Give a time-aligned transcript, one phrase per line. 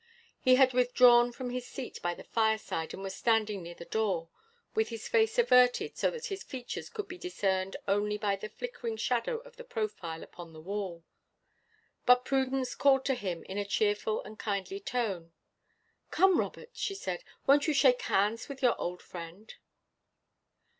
[0.39, 4.29] He had withdrawn from his seat by the fireside and was standing near the door,
[4.73, 8.97] with his face averted so that his features could be discerned only by the flickering
[8.97, 11.03] shadow of the profile upon the wall.
[12.07, 15.33] But Prudence called to him in a cheerful and kindly tone:
[16.09, 19.53] "Come, Robert," said she, "won't you shake hands with your old friend?"